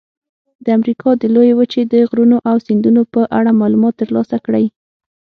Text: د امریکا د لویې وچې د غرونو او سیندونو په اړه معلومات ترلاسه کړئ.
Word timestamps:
د 0.63 0.67
امریکا 0.77 1.09
د 1.17 1.23
لویې 1.35 1.53
وچې 1.59 1.81
د 1.93 1.95
غرونو 2.09 2.37
او 2.49 2.55
سیندونو 2.67 3.01
په 3.13 3.21
اړه 3.37 3.57
معلومات 3.61 3.93
ترلاسه 4.01 4.37
کړئ. 4.45 4.65